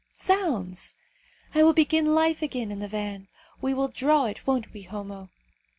[0.15, 0.95] Zounds!
[1.53, 3.27] I will begin life again in the van.
[3.61, 5.29] We will draw it, won't we, Homo?"